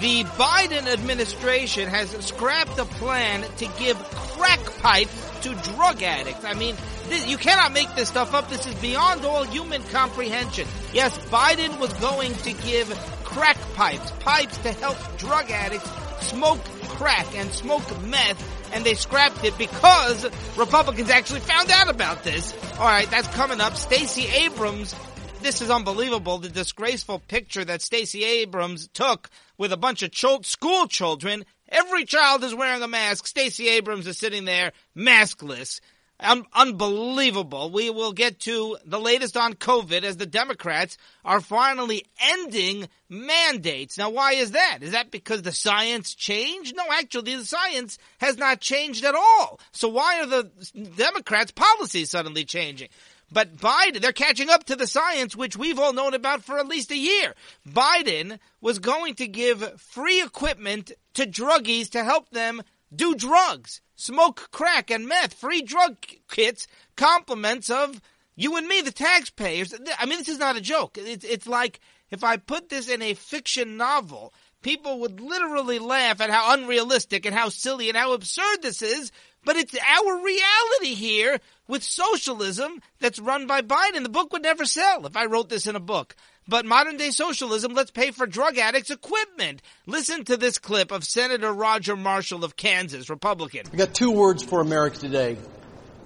[0.00, 6.42] The Biden administration has scrapped a plan to give crack pipes to drug addicts.
[6.42, 6.74] I mean,
[7.08, 8.48] this, you cannot make this stuff up.
[8.48, 10.66] This is beyond all human comprehension.
[10.94, 12.88] Yes, Biden was going to give
[13.24, 15.90] crack pipes, pipes to help drug addicts
[16.22, 16.64] smoke
[17.00, 20.24] crack and smoke meth, and they scrapped it because
[20.56, 22.54] Republicans actually found out about this.
[22.78, 23.76] All right, that's coming up.
[23.76, 24.94] Stacey Abrams
[25.42, 26.38] this is unbelievable.
[26.38, 31.44] The disgraceful picture that Stacey Abrams took with a bunch of ch- school children.
[31.68, 33.26] Every child is wearing a mask.
[33.26, 35.80] Stacey Abrams is sitting there maskless.
[36.22, 37.70] Un- unbelievable.
[37.70, 43.96] We will get to the latest on COVID as the Democrats are finally ending mandates.
[43.96, 44.78] Now, why is that?
[44.82, 46.76] Is that because the science changed?
[46.76, 49.60] No, actually, the science has not changed at all.
[49.72, 50.50] So why are the
[50.96, 52.90] Democrats' policies suddenly changing?
[53.32, 56.66] But Biden, they're catching up to the science, which we've all known about for at
[56.66, 57.34] least a year.
[57.68, 62.62] Biden was going to give free equipment to druggies to help them
[62.94, 65.96] do drugs, smoke crack and meth, free drug
[66.28, 68.00] kits, compliments of
[68.34, 69.74] you and me, the taxpayers.
[69.98, 70.98] I mean, this is not a joke.
[70.98, 76.20] It's, it's like if I put this in a fiction novel, people would literally laugh
[76.20, 79.12] at how unrealistic and how silly and how absurd this is.
[79.44, 81.38] But it's our reality here
[81.70, 84.02] with socialism that's run by Biden.
[84.02, 86.16] The book would never sell if I wrote this in a book.
[86.48, 89.62] But modern day socialism, let's pay for drug addicts equipment.
[89.86, 93.62] Listen to this clip of Senator Roger Marshall of Kansas, Republican.
[93.70, 95.36] We got two words for America today.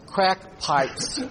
[0.07, 1.23] Crack pipes.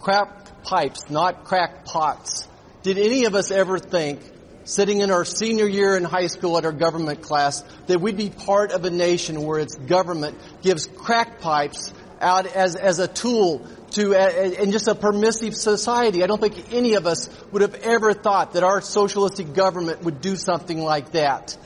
[0.00, 2.48] crack pipes, not crack pots.
[2.82, 4.20] Did any of us ever think
[4.64, 8.30] sitting in our senior year in high school at our government class that we'd be
[8.30, 13.66] part of a nation where its government gives crack pipes out as, as a tool
[13.92, 16.22] to, uh, in just a permissive society.
[16.22, 20.20] I don't think any of us would have ever thought that our socialistic government would
[20.20, 21.56] do something like that.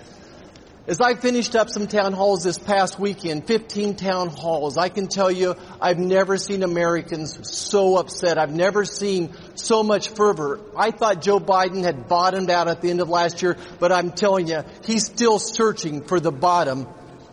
[0.89, 5.07] As I finished up some town halls this past weekend, 15 town halls, I can
[5.07, 8.39] tell you I've never seen Americans so upset.
[8.39, 10.61] I've never seen so much fervor.
[10.75, 14.13] I thought Joe Biden had bottomed out at the end of last year, but I'm
[14.13, 16.89] telling you, he's still searching for the bottom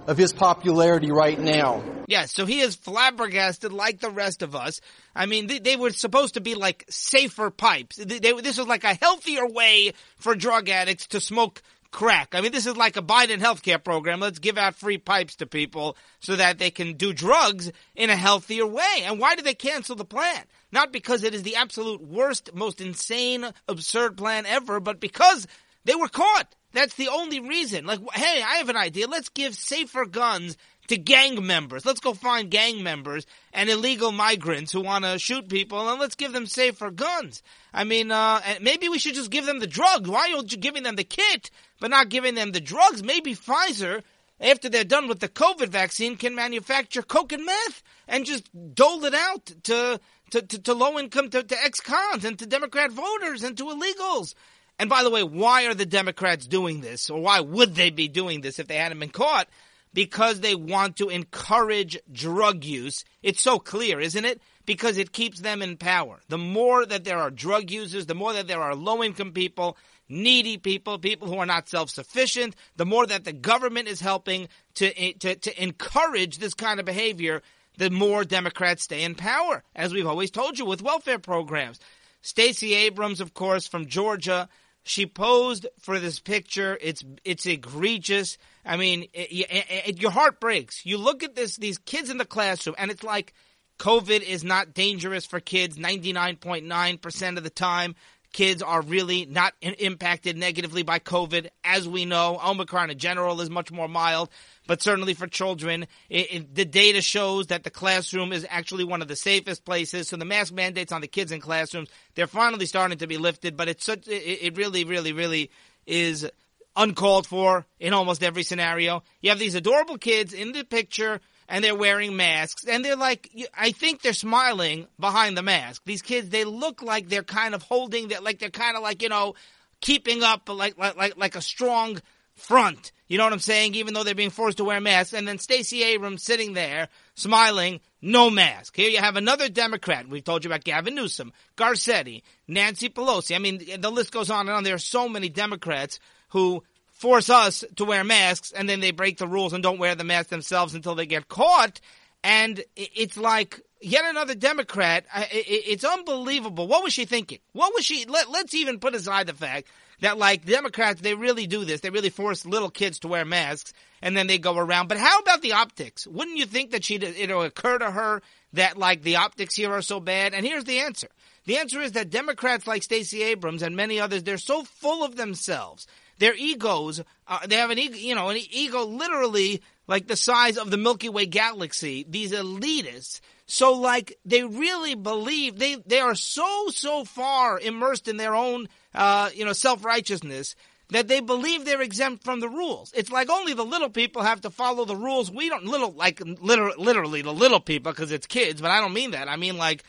[0.07, 1.83] of his popularity right now.
[2.07, 4.79] Yes, so he is flabbergasted like the rest of us.
[5.16, 7.95] I mean, they, they were supposed to be like safer pipes.
[7.97, 11.61] They, they, this was like a healthier way for drug addicts to smoke
[11.95, 12.35] crack.
[12.35, 14.19] I mean, this is like a Biden healthcare program.
[14.19, 18.17] Let's give out free pipes to people so that they can do drugs in a
[18.17, 19.03] healthier way.
[19.03, 20.44] And why did they cancel the plan?
[20.71, 25.47] Not because it is the absolute worst, most insane, absurd plan ever, but because
[25.85, 26.53] they were caught.
[26.75, 27.86] That's the only reason.
[27.86, 29.08] Like, hey, I have an idea.
[29.08, 31.86] Let's give safer guns to gang members.
[31.86, 36.16] Let's go find gang members and illegal migrants who want to shoot people, and let's
[36.16, 37.41] give them safer guns.
[37.74, 40.09] I mean, uh, maybe we should just give them the drugs.
[40.09, 41.50] Why are you giving them the kit,
[41.80, 43.02] but not giving them the drugs?
[43.02, 44.03] Maybe Pfizer,
[44.42, 49.06] after they're done with the COVID vaccine, can manufacture coke and meth and just dole
[49.06, 52.92] it out to to, to, to low income, to, to ex cons, and to Democrat
[52.92, 54.34] voters, and to illegals.
[54.78, 58.08] And by the way, why are the Democrats doing this, or why would they be
[58.08, 59.47] doing this if they hadn't been caught?
[59.96, 63.06] because they want to encourage drug use.
[63.24, 64.41] It's so clear, isn't it?
[64.66, 66.19] Because it keeps them in power.
[66.28, 69.78] The more that there are drug users, the more that there are low income people,
[70.09, 74.50] needy people, people who are not self sufficient, the more that the government is helping
[74.75, 77.42] to, eh, to, to encourage this kind of behavior,
[77.78, 81.80] the more Democrats stay in power, as we've always told you with welfare programs.
[82.22, 84.50] Stacey Abrams, of course, from Georgia,
[84.88, 86.78] she posed for this picture.
[86.79, 88.38] It's it's egregious.
[88.63, 90.85] I mean, it, it, it, your heart breaks.
[90.85, 93.34] You look at this these kids in the classroom, and it's like
[93.79, 95.75] COVID is not dangerous for kids.
[95.75, 97.95] Ninety nine point nine percent of the time,
[98.35, 101.47] kids are really not impacted negatively by COVID.
[101.63, 104.29] As we know, Omicron in general is much more mild,
[104.68, 109.01] but certainly for children, it, it, the data shows that the classroom is actually one
[109.01, 110.09] of the safest places.
[110.09, 113.56] So the mask mandates on the kids in classrooms, they're finally starting to be lifted,
[113.56, 115.50] but it's such, it, it really, really, really
[115.85, 116.30] is
[116.75, 119.04] uncalled for in almost every scenario.
[119.22, 123.30] You have these adorable kids in the picture and they're wearing masks and they're like
[123.57, 125.83] I think they're smiling behind the mask.
[125.86, 129.01] These kids they look like they're kind of holding that like they're kind of like,
[129.01, 129.36] you know,
[129.81, 132.00] keeping up like like like like a strong
[132.36, 132.92] front.
[133.07, 133.75] You know what I'm saying?
[133.75, 137.80] Even though they're being forced to wear masks and then Stacey Abrams sitting there smiling,
[138.01, 138.75] no mask.
[138.75, 140.07] Here you have another Democrat.
[140.07, 143.36] We've told you about Gavin Newsom, Garcetti, Nancy Pelosi.
[143.36, 144.63] I mean, the list goes on and on.
[144.63, 146.00] There are so many Democrats
[146.35, 146.61] who
[146.91, 150.03] force us to wear masks and then they break the rules and don't wear the
[150.03, 151.79] mask themselves until they get caught.
[152.25, 155.05] And it's like, yet another Democrat.
[155.31, 156.67] It's unbelievable.
[156.67, 157.39] What was she thinking?
[157.53, 158.03] What was she?
[158.03, 159.69] Let, let's even put aside the fact
[160.01, 161.79] that like Democrats, they really do this.
[161.79, 163.71] They really force little kids to wear masks
[164.01, 164.89] and then they go around.
[164.89, 166.05] But how about the optics?
[166.05, 168.21] Wouldn't you think that she'd, it'll occur to her
[168.51, 170.33] that like the optics here are so bad?
[170.33, 171.07] And here's the answer.
[171.45, 175.15] The answer is that Democrats like Stacey Abrams and many others, they're so full of
[175.15, 175.87] themselves.
[176.17, 180.57] Their egos, uh, they have an ego, you know, an ego literally like the size
[180.57, 182.06] of the Milky Way galaxy.
[182.07, 183.21] These elitists.
[183.47, 188.69] So like they really believe they, they are so, so far immersed in their own,
[188.94, 190.56] uh, you know, self-righteousness
[190.89, 192.91] that they believe they're exempt from the rules.
[192.95, 195.31] It's like only the little people have to follow the rules.
[195.31, 198.94] We don't little like literally, literally the little people because it's kids, but I don't
[198.94, 199.27] mean that.
[199.27, 199.83] I mean like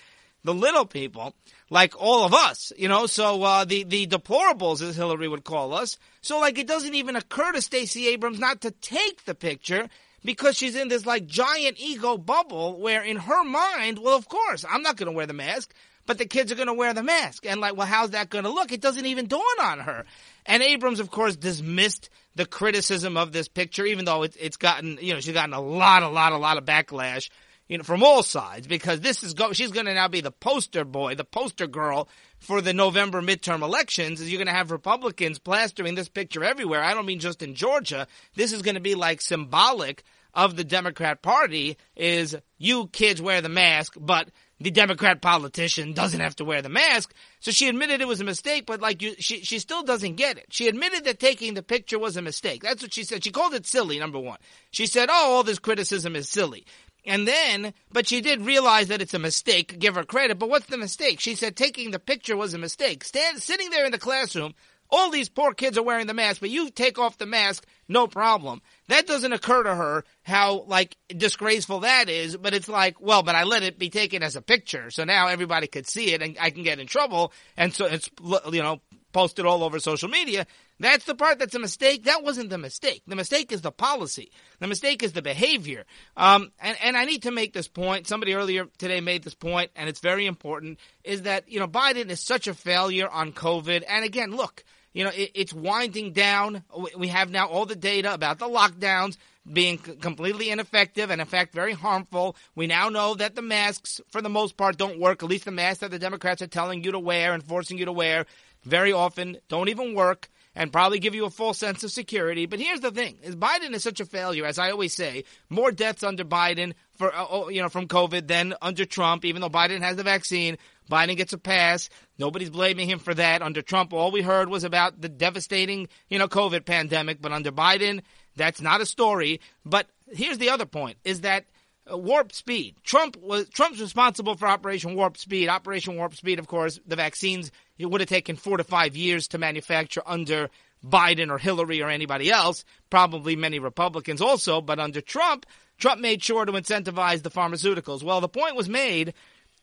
[0.44, 1.34] the little people,
[1.70, 3.06] like all of us, you know.
[3.06, 5.98] So uh, the the deplorables, as Hillary would call us.
[6.22, 9.88] So like it doesn't even occur to Stacey Abrams not to take the picture
[10.24, 14.64] because she's in this like giant ego bubble where in her mind, well, of course,
[14.68, 15.72] I'm not going to wear the mask
[16.06, 17.44] but the kids are going to wear the mask.
[17.44, 18.72] And like, well, how's that going to look?
[18.72, 20.04] It doesn't even dawn on her.
[20.46, 24.98] And Abrams, of course, dismissed the criticism of this picture, even though it, it's gotten,
[25.00, 27.28] you know, she's gotten a lot, a lot, a lot of backlash,
[27.68, 30.30] you know, from all sides because this is go, she's going to now be the
[30.30, 32.08] poster boy, the poster girl
[32.38, 34.20] for the November midterm elections.
[34.20, 36.82] Is you're going to have Republicans plastering this picture everywhere.
[36.82, 38.06] I don't mean just in Georgia.
[38.34, 40.04] This is going to be like symbolic
[40.36, 44.28] of the Democrat Party is you kids wear the mask, but
[44.60, 47.12] the Democrat politician doesn't have to wear the mask.
[47.40, 50.38] So she admitted it was a mistake, but like you, she, she still doesn't get
[50.38, 50.46] it.
[50.50, 52.62] She admitted that taking the picture was a mistake.
[52.62, 53.24] That's what she said.
[53.24, 54.38] She called it silly, number one.
[54.70, 56.66] She said, oh, all this criticism is silly.
[57.06, 60.66] And then, but she did realize that it's a mistake, give her credit, but what's
[60.66, 61.20] the mistake?
[61.20, 63.04] She said taking the picture was a mistake.
[63.04, 64.54] Stand, sitting there in the classroom,
[64.90, 68.06] all these poor kids are wearing the mask, but you take off the mask, no
[68.06, 68.62] problem.
[68.88, 73.34] That doesn't occur to her how like disgraceful that is, but it's like, well, but
[73.34, 76.36] I let it be taken as a picture, so now everybody could see it and
[76.40, 78.10] I can get in trouble, and so it's
[78.52, 78.80] you know
[79.12, 80.46] posted all over social media.
[80.78, 82.04] That's the part that's a mistake.
[82.04, 83.02] That wasn't the mistake.
[83.06, 84.30] The mistake is the policy.
[84.58, 85.84] The mistake is the behavior.
[86.16, 88.06] Um, and, and I need to make this point.
[88.06, 92.10] Somebody earlier today made this point, and it's very important, is that, you know, Biden
[92.10, 93.84] is such a failure on COVID.
[93.88, 96.62] And again, look, you know, it, it's winding down.
[96.96, 99.16] We have now all the data about the lockdowns
[99.50, 102.34] being completely ineffective and in fact very harmful.
[102.54, 105.22] We now know that the masks, for the most part, don't work.
[105.22, 107.84] At least the masks that the Democrats are telling you to wear and forcing you
[107.84, 108.26] to wear
[108.64, 112.46] very often don't even work and probably give you a false sense of security.
[112.46, 115.24] But here's the thing: is Biden is such a failure, as I always say.
[115.50, 119.24] More deaths under Biden for uh, oh, you know from COVID than under Trump.
[119.24, 120.56] Even though Biden has the vaccine,
[120.90, 121.90] Biden gets a pass.
[122.18, 123.42] Nobody's blaming him for that.
[123.42, 127.20] Under Trump, all we heard was about the devastating, you know, COVID pandemic.
[127.20, 128.00] But under Biden,
[128.34, 129.40] that's not a story.
[129.64, 131.44] But here's the other point: is that
[131.90, 132.74] Uh, warp speed.
[132.82, 135.48] Trump was Trump's responsible for Operation Warp Speed.
[135.48, 139.28] Operation Warp Speed, of course, the vaccines it would have taken four to five years
[139.28, 140.50] to manufacture under
[140.84, 142.64] Biden or Hillary or anybody else.
[142.90, 145.46] Probably many Republicans also, but under Trump,
[145.78, 148.02] Trump made sure to incentivize the pharmaceuticals.
[148.02, 149.14] Well, the point was made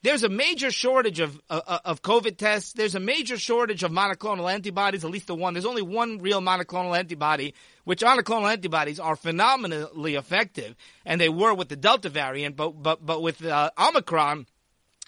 [0.04, 2.74] there's a major shortage of uh, uh, of COVID tests.
[2.74, 5.54] There's a major shortage of monoclonal antibodies, at least the one.
[5.54, 7.56] There's only one real monoclonal antibody,
[7.86, 13.04] which monoclonal antibodies are phenomenally effective, and they were with the Delta variant, but but
[13.04, 14.46] but with uh, Omicron,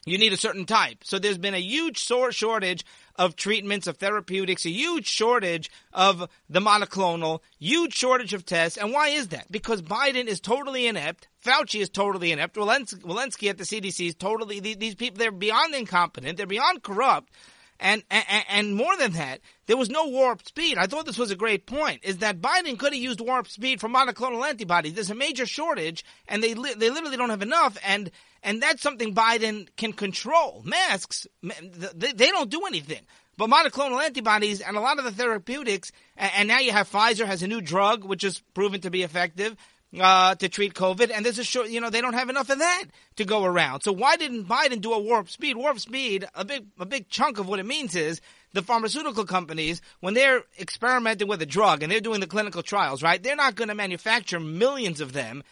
[0.06, 1.04] you need a certain type.
[1.04, 2.86] So there's been a huge shortage
[3.18, 8.78] of treatments, of therapeutics, a huge shortage of the monoclonal, huge shortage of tests.
[8.78, 9.52] And why is that?
[9.52, 11.28] Because Biden is totally inept.
[11.44, 12.56] Fauci is totally inept.
[12.56, 16.38] Walensky, Walensky at the CDC is totally, these people, they're beyond incompetent.
[16.38, 17.32] They're beyond corrupt.
[17.80, 20.78] And, and, and more than that, there was no warp speed.
[20.78, 22.04] I thought this was a great point.
[22.04, 24.94] Is that Biden could have used warp speed for monoclonal antibodies?
[24.94, 27.78] There's a major shortage, and they li- they literally don't have enough.
[27.86, 28.12] And
[28.44, 30.62] and that's something Biden can control.
[30.64, 33.02] Masks, they, they don't do anything.
[33.38, 37.44] But monoclonal antibodies and a lot of the therapeutics, and now you have Pfizer has
[37.44, 39.58] a new drug which is proven to be effective
[40.00, 42.60] uh, to treat COVID, and there's a short, you know, they don't have enough of
[42.60, 43.82] that to go around.
[43.82, 45.56] So why didn't Biden do a warp speed?
[45.58, 48.22] Warp speed, a big, a big chunk of what it means is
[48.54, 53.04] the pharmaceutical companies, when they're experimenting with a drug and they're doing the clinical trials,
[53.04, 53.22] right?
[53.22, 55.44] They're not going to manufacture millions of them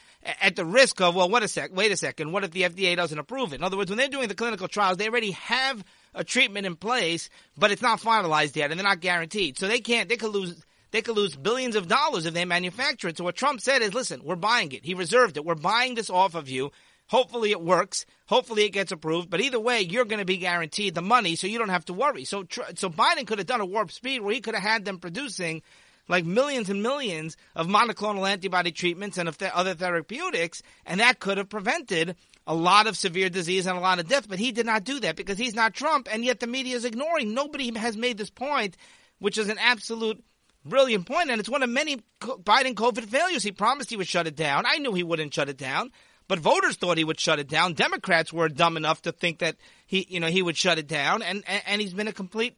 [0.41, 2.95] at the risk of, well, what a sec, wait a second, what if the FDA
[2.95, 3.57] doesn't approve it?
[3.57, 5.83] In other words, when they're doing the clinical trials, they already have
[6.15, 9.57] a treatment in place, but it's not finalized yet and they're not guaranteed.
[9.57, 10.63] So they can't, they could lose,
[10.93, 13.17] they could lose billions of dollars if they manufacture it.
[13.17, 14.85] So what Trump said is, listen, we're buying it.
[14.85, 15.43] He reserved it.
[15.43, 16.71] We're buying this off of you.
[17.07, 18.05] Hopefully it works.
[18.27, 19.29] Hopefully it gets approved.
[19.31, 21.93] But either way, you're going to be guaranteed the money, so you don't have to
[21.93, 22.25] worry.
[22.25, 22.45] So,
[22.75, 25.63] so Biden could have done a warp speed where he could have had them producing
[26.07, 31.19] like millions and millions of monoclonal antibody treatments and of th- other therapeutics, and that
[31.19, 34.29] could have prevented a lot of severe disease and a lot of death.
[34.29, 36.85] But he did not do that because he's not Trump, and yet the media is
[36.85, 37.33] ignoring.
[37.33, 38.77] Nobody has made this point,
[39.17, 40.23] which is an absolute
[40.65, 43.43] brilliant point, and it's one of many Biden COVID failures.
[43.43, 44.65] He promised he would shut it down.
[44.65, 45.91] I knew he wouldn't shut it down,
[46.27, 47.73] but voters thought he would shut it down.
[47.73, 51.21] Democrats were dumb enough to think that he, you know, he would shut it down,
[51.21, 52.57] and and he's been a complete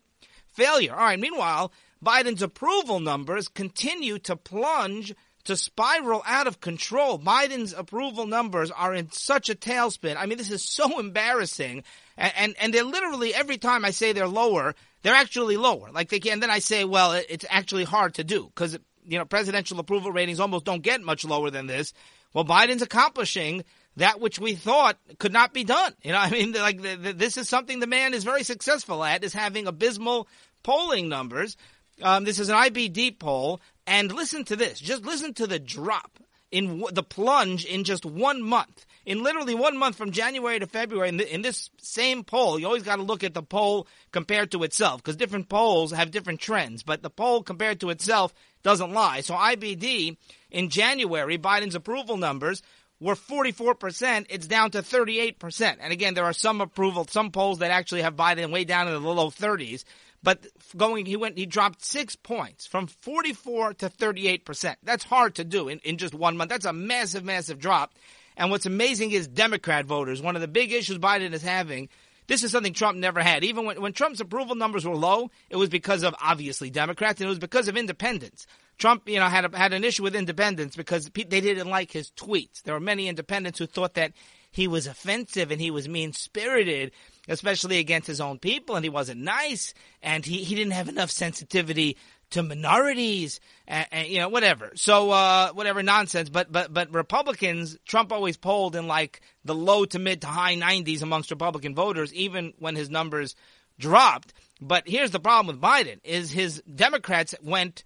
[0.53, 0.93] failure.
[0.93, 1.19] All right.
[1.19, 1.71] Meanwhile,
[2.03, 5.13] Biden's approval numbers continue to plunge
[5.45, 7.19] to spiral out of control.
[7.19, 10.15] Biden's approval numbers are in such a tailspin.
[10.17, 11.83] I mean, this is so embarrassing.
[12.17, 15.91] And, and, and they're literally, every time I say they're lower, they're actually lower.
[15.91, 19.19] Like they can, and then I say, well, it's actually hard to do because, you
[19.19, 21.93] know, presidential approval ratings almost don't get much lower than this.
[22.33, 23.63] Well, Biden's accomplishing
[23.97, 25.93] that which we thought could not be done.
[26.01, 29.03] You know, I mean, like the, the, this is something the man is very successful
[29.03, 30.27] at is having abysmal
[30.63, 31.55] polling numbers.
[32.01, 34.79] Um, this is an IBD poll, and listen to this.
[34.79, 36.17] Just listen to the drop
[36.52, 38.86] in w- the plunge in just one month.
[39.06, 42.66] In literally one month from January to February, in, the, in this same poll, you
[42.66, 46.40] always got to look at the poll compared to itself because different polls have different
[46.40, 48.34] trends, but the poll compared to itself
[48.64, 49.22] doesn't lie.
[49.22, 50.18] So IBD
[50.50, 52.64] in January, Biden's approval numbers
[53.00, 54.25] were 44%.
[54.30, 55.78] It's down to 38%.
[55.80, 58.94] And again, there are some approval, some polls that actually have Biden way down in
[58.94, 59.84] the low 30s.
[60.25, 64.75] But going, he went, he dropped six points from 44 to 38%.
[64.82, 66.50] That's hard to do in, in just one month.
[66.50, 67.94] That's a massive, massive drop.
[68.36, 70.24] And what's amazing is Democrat voters.
[70.24, 71.89] One of the big issues Biden is having.
[72.25, 73.44] This is something Trump never had.
[73.44, 77.27] Even when, when Trump's approval numbers were low, it was because of obviously Democrats and
[77.27, 78.48] it was because of independents.
[78.79, 82.10] Trump, you know, had a, had an issue with independents because they didn't like his
[82.10, 82.63] tweets.
[82.63, 84.13] There were many independents who thought that
[84.50, 86.94] he was offensive and he was mean spirited
[87.27, 91.12] especially against his own people, and he wasn't nice, and he, he didn't have enough
[91.12, 91.98] sensitivity
[92.32, 94.72] to minorities, and, and you know whatever.
[94.75, 96.29] So uh, whatever nonsense.
[96.29, 100.55] But but but Republicans, Trump always polled in like the low to mid to high
[100.55, 103.36] 90s amongst Republican voters, even when his numbers
[103.79, 104.34] dropped.
[104.62, 107.84] But here's the problem with Biden: is his Democrats went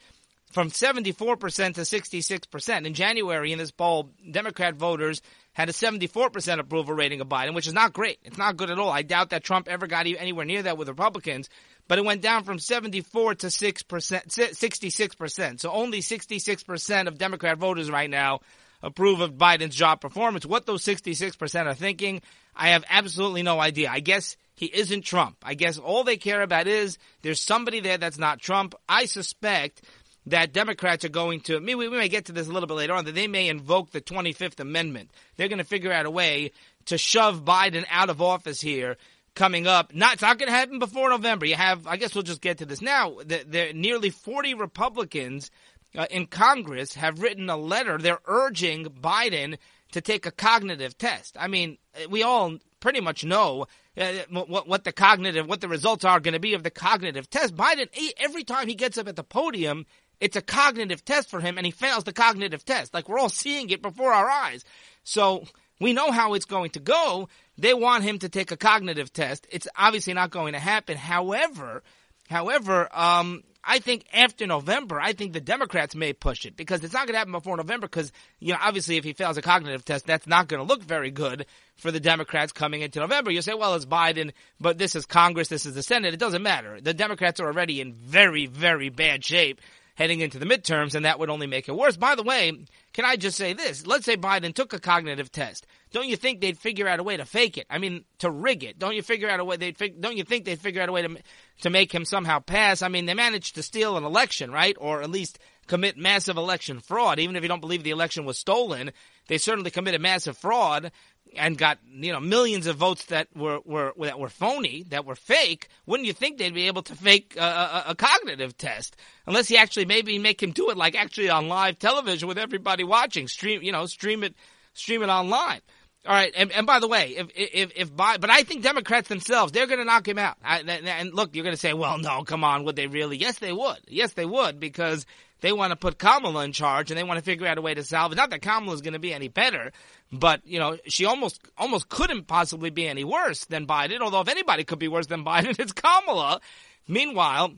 [0.52, 2.86] from 74% to 66%.
[2.86, 5.22] In January, in this poll, Democrat voters
[5.54, 8.20] had a 74% approval rating of Biden, which is not great.
[8.24, 8.92] It's not good at all.
[8.92, 11.50] I doubt that Trump ever got anywhere near that with Republicans,
[11.88, 15.60] but it went down from 74 to 6%, 66%.
[15.60, 18.42] So only 66% of Democrat voters right now
[18.82, 20.46] approve of Biden's job performance.
[20.46, 22.22] What those 66% are thinking,
[22.56, 23.90] I have absolutely no idea.
[23.90, 25.38] I guess he isn't Trump.
[25.44, 28.76] I guess all they care about is there's somebody there that's not Trump.
[28.88, 29.82] I suspect
[30.30, 32.76] that Democrats are going to, I we, we may get to this a little bit
[32.76, 35.12] later on, that they may invoke the 25th Amendment.
[35.36, 36.52] They're going to figure out a way
[36.86, 38.98] to shove Biden out of office here
[39.36, 39.94] coming up.
[39.94, 41.46] Not, it's not going to happen before November.
[41.46, 43.18] You have, I guess we'll just get to this now.
[43.26, 45.52] There, are nearly 40 Republicans
[45.98, 47.98] uh, in Congress have written a letter.
[47.98, 49.58] They're urging Biden
[49.92, 51.36] to take a cognitive test.
[51.40, 51.78] I mean,
[52.10, 53.66] we all pretty much know
[53.98, 57.30] uh, what, what the cognitive, what the results are going to be of the cognitive
[57.30, 57.56] test.
[57.56, 59.86] Biden, every time he gets up at the podium,
[60.20, 62.94] it's a cognitive test for him, and he fails the cognitive test.
[62.94, 64.64] Like we're all seeing it before our eyes.
[65.04, 65.46] So
[65.80, 67.30] we know how it's going to go.
[67.58, 69.48] They want him to take a cognitive test.
[69.52, 70.98] It's obviously not going to happen.
[70.98, 71.84] However,
[72.30, 76.94] however, um, I think after November, I think the Democrats may push it because it's
[76.94, 77.88] not going to happen before November.
[77.88, 80.82] Because you know, obviously, if he fails a cognitive test, that's not going to look
[80.82, 81.46] very good
[81.76, 83.32] for the Democrats coming into November.
[83.32, 86.14] You say, well, it's Biden, but this is Congress, this is the Senate.
[86.14, 86.80] It doesn't matter.
[86.82, 89.60] The Democrats are already in very, very bad shape
[90.00, 91.98] heading into the midterms, and that would only make it worse.
[91.98, 92.54] By the way,
[92.94, 93.86] can I just say this?
[93.86, 95.68] Let's say Biden took a cognitive test.
[95.92, 97.68] Don't you think they'd figure out a way to fake it?
[97.70, 98.80] I mean, to rig it.
[98.80, 99.58] Don't you figure out a way?
[99.58, 101.18] They'd fig- don't you think they'd figure out a way to
[101.64, 102.82] to make him somehow pass?
[102.82, 104.78] I mean, they managed to steal an election, right?
[104.80, 105.38] Or at least
[105.70, 107.20] commit massive election fraud.
[107.20, 108.92] Even if you don't believe the election was stolen,
[109.28, 110.92] they certainly committed massive fraud
[111.36, 115.16] and got you know millions of votes that were, were that were phony, that were
[115.16, 118.98] fake, wouldn't you think they'd be able to fake a, a, a, cognitive test?
[119.28, 122.84] Unless you actually maybe make him do it like actually on live television with everybody
[122.84, 124.34] watching, stream you know stream it
[124.74, 125.62] stream it online.
[126.08, 129.10] All right, and, and by the way, if if if by, but I think Democrats
[129.10, 130.38] themselves they're going to knock him out.
[130.44, 133.18] I, and look, you're going to say, well, no, come on, would they really?
[133.18, 133.80] Yes, they would.
[133.88, 135.06] Yes, they would because
[135.42, 137.74] they want to put Kamala in charge and they want to figure out a way
[137.74, 138.18] to salvage.
[138.18, 139.72] Not that Kamala is going to be any better,
[140.12, 144.02] but you know she almost almost couldn't possibly be any worse than Biden.
[144.02, 146.42] Although if anybody could be worse than Biden, it's Kamala.
[146.88, 147.54] Meanwhile,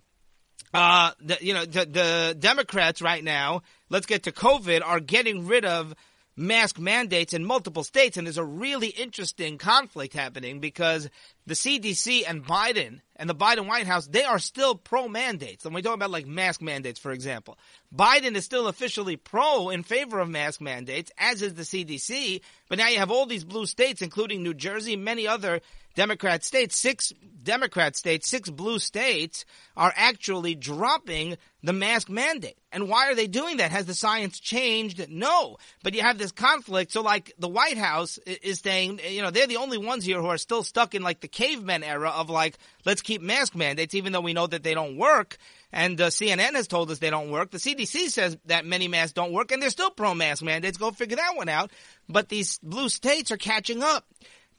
[0.74, 3.64] uh, the, you know the, the Democrats right now.
[3.90, 4.82] Let's get to COVID.
[4.86, 5.94] Are getting rid of
[6.36, 11.10] mask mandates in multiple states, and there's a really interesting conflict happening because
[11.46, 15.64] the CDC and Biden and the Biden White House, they are still pro mandates.
[15.64, 17.56] And we talk about like mask mandates, for example.
[17.96, 22.42] Biden is still officially pro in favor of mask mandates, as is the CDC.
[22.68, 25.62] But now you have all these blue states, including New Jersey, many other
[25.96, 27.12] Democrat states, six
[27.44, 29.46] Democrat states, six blue states
[29.76, 32.58] are actually dropping the mask mandate.
[32.72, 33.72] And why are they doing that?
[33.72, 35.10] Has the science changed?
[35.10, 35.58] No.
[35.84, 36.92] But you have this conflict.
[36.92, 40.28] So like the White House is saying, you know, they're the only ones here who
[40.28, 44.14] are still stuck in like the caveman era of like, let's keep mask mandates, even
[44.14, 45.38] though we know that they don't work.
[45.74, 47.52] And uh, CNN has told us they don't work.
[47.52, 50.78] The CDC says that many masks don't work, and they're still pro mask mandates.
[50.78, 51.72] Go figure that one out.
[52.10, 54.06] But these blue states are catching up.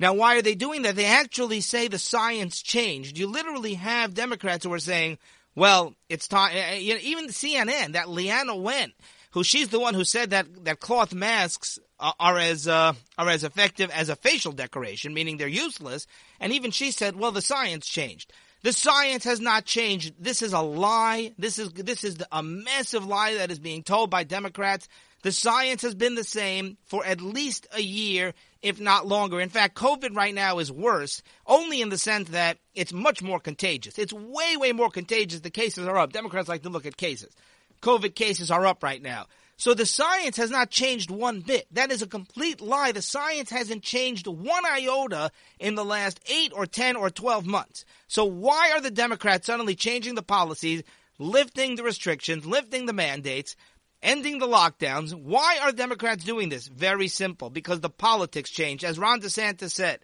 [0.03, 0.97] Now, why are they doing that?
[0.97, 3.17] They actually say the science changed.
[3.17, 5.19] You literally have Democrats who are saying,
[5.55, 6.51] well, it's time.
[6.57, 8.93] Eh, eh, you know, even CNN, that Leana Wen,
[9.31, 13.29] who she's the one who said that, that cloth masks are, are as uh, are
[13.29, 16.09] as effective as a facial decoration, meaning they're useless.
[16.41, 18.33] And even she said, well, the science changed.
[18.63, 20.15] The science has not changed.
[20.19, 21.33] This is a lie.
[21.39, 24.89] This is this is a massive lie that is being told by Democrats.
[25.23, 29.41] The science has been the same for at least a year, if not longer.
[29.41, 33.41] In fact, COVID right now is worse, only in the sense that it's much more
[33.41, 33.99] contagious.
[33.99, 35.41] It's way, way more contagious.
[35.41, 36.13] The cases are up.
[36.13, 37.35] Democrats like to look at cases.
[37.83, 39.27] COVID cases are up right now.
[39.57, 41.67] So the science has not changed one bit.
[41.73, 42.93] That is a complete lie.
[42.93, 47.85] The science hasn't changed one iota in the last eight or 10 or 12 months.
[48.09, 50.83] So why are the Democrats suddenly changing the policies,
[51.19, 53.55] lifting the restrictions, lifting the mandates,
[54.03, 55.15] ending the lockdowns.
[55.15, 56.67] Why are Democrats doing this?
[56.67, 58.85] Very simple, because the politics changed.
[58.85, 60.01] As Ron DeSantis said,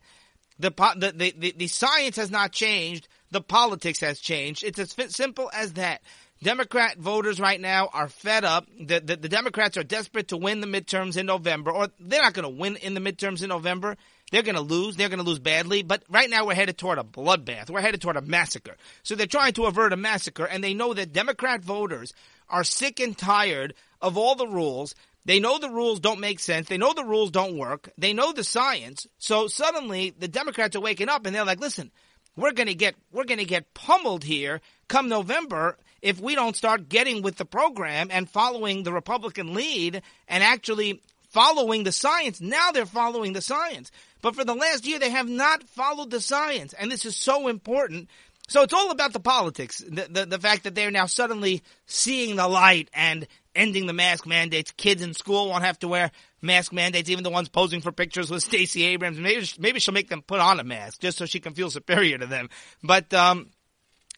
[0.58, 3.08] the, the, the, the, science has not changed.
[3.30, 4.64] The politics has changed.
[4.64, 6.02] It's as simple as that.
[6.42, 8.68] Democrat voters right now are fed up.
[8.78, 12.32] The, the, the Democrats are desperate to win the midterms in November, or they're not
[12.32, 13.96] going to win in the midterms in November.
[14.30, 14.94] They're going to lose.
[14.94, 15.82] They're going to lose badly.
[15.82, 17.70] But right now we're headed toward a bloodbath.
[17.70, 18.76] We're headed toward a massacre.
[19.02, 22.12] So they're trying to avert a massacre, and they know that Democrat voters
[22.48, 24.94] are sick and tired of all the rules.
[25.24, 26.68] They know the rules don't make sense.
[26.68, 27.90] They know the rules don't work.
[27.98, 29.06] They know the science.
[29.18, 31.90] So suddenly the Democrats are waking up and they're like, listen,
[32.36, 36.56] we're going to get, we're going to get pummeled here come November if we don't
[36.56, 42.40] start getting with the program and following the Republican lead and actually following the science.
[42.40, 43.90] Now they're following the science.
[44.22, 46.72] But for the last year, they have not followed the science.
[46.72, 48.08] And this is so important
[48.48, 49.84] so it's all about the politics.
[49.86, 54.26] The, the, the, fact that they're now suddenly seeing the light and ending the mask
[54.26, 54.72] mandates.
[54.72, 58.30] Kids in school won't have to wear mask mandates, even the ones posing for pictures
[58.30, 59.18] with Stacey Abrams.
[59.18, 62.16] Maybe, maybe she'll make them put on a mask just so she can feel superior
[62.18, 62.48] to them.
[62.82, 63.50] But, um,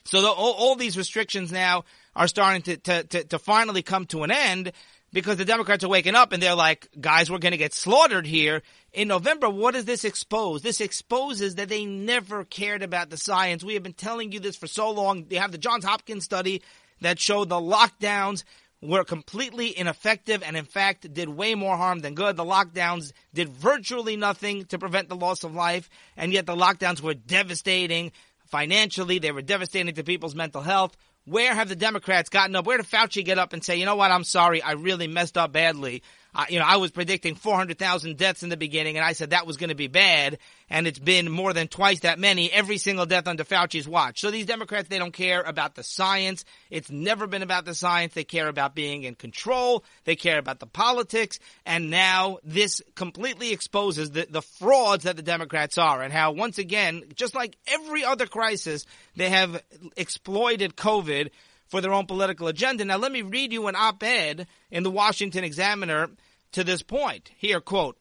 [0.04, 1.84] so the, all, all, these restrictions now
[2.16, 4.72] are starting to, to, to, to finally come to an end
[5.12, 8.26] because the Democrats are waking up and they're like, guys, we're going to get slaughtered
[8.26, 8.62] here.
[8.92, 10.62] In November, what does this expose?
[10.62, 13.64] This exposes that they never cared about the science.
[13.64, 15.26] We have been telling you this for so long.
[15.30, 16.62] You have the Johns Hopkins study
[17.00, 18.44] that showed the lockdowns
[18.82, 22.36] were completely ineffective and in fact did way more harm than good.
[22.36, 27.00] The lockdowns did virtually nothing to prevent the loss of life and yet the lockdowns
[27.02, 28.12] were devastating
[28.46, 29.18] financially.
[29.18, 30.96] They were devastating to people's mental health.
[31.24, 32.66] Where have the Democrats gotten up?
[32.66, 35.37] Where did Fauci get up and say, you know what, I'm sorry, I really messed
[35.38, 36.02] up badly.
[36.34, 39.46] Uh, you know, I was predicting 400,000 deaths in the beginning, and I said that
[39.46, 40.38] was going to be bad,
[40.68, 44.20] and it's been more than twice that many every single death under Fauci's watch.
[44.20, 46.44] So these Democrats, they don't care about the science.
[46.70, 48.14] It's never been about the science.
[48.14, 49.84] They care about being in control.
[50.04, 55.22] They care about the politics, and now this completely exposes the, the frauds that the
[55.22, 59.62] Democrats are, and how once again, just like every other crisis, they have
[59.96, 61.30] exploited COVID
[61.70, 62.85] for their own political agenda.
[62.85, 66.11] Now, let me read you an op ed in the Washington Examiner
[66.52, 67.30] to this point.
[67.37, 67.96] Here, quote,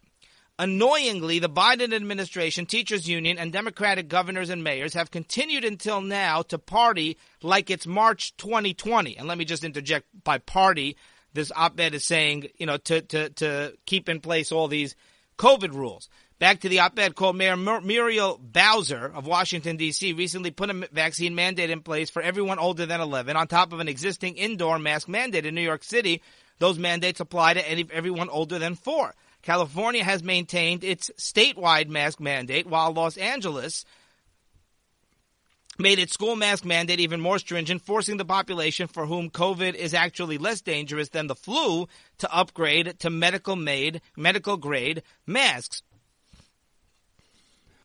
[0.57, 6.41] Annoyingly, the Biden administration, teachers union, and Democratic governors and mayors have continued until now
[6.41, 9.17] to party like it's March 2020.
[9.17, 10.97] And let me just interject by party,
[11.33, 14.97] this op-ed is saying, you know, to, to, to keep in place all these
[15.37, 16.09] COVID rules.
[16.39, 20.13] Back to the op-ed called Mayor Muriel Bowser of Washington, D.C.
[20.13, 23.81] recently put a vaccine mandate in place for everyone older than 11 on top of
[23.81, 26.21] an existing indoor mask mandate in New York City.
[26.59, 29.13] Those mandates apply to any, everyone older than four.
[29.41, 33.83] California has maintained its statewide mask mandate while Los Angeles
[35.77, 39.93] made its school mask mandate even more stringent, forcing the population for whom COVID is
[39.93, 41.87] actually less dangerous than the flu
[42.19, 45.81] to upgrade to medical made, medical grade masks.